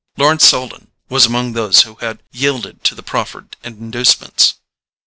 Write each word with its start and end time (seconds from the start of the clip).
Lawrence 0.17 0.45
Selden 0.47 0.89
was 1.09 1.27
among 1.27 1.53
those 1.53 1.83
who 1.83 1.93
had 1.97 2.23
yielded 2.31 2.83
to 2.85 2.95
the 2.95 3.03
proffered 3.03 3.55
inducements. 3.63 4.55